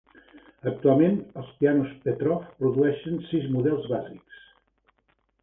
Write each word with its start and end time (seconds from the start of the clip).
Actualment, 0.69 1.19
els 1.41 1.51
pianos 1.59 1.91
Petrof 2.07 2.47
produeixen 2.63 3.21
sis 3.27 3.47
models 3.59 3.87
bàsics. 3.95 4.43